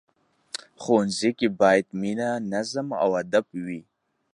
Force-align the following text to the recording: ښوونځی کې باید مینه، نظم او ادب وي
ښوونځی 0.81 1.29
کې 1.39 1.47
باید 1.61 1.85
مینه، 2.01 2.29
نظم 2.51 2.87
او 3.03 3.09
ادب 3.23 3.45
وي 3.65 3.81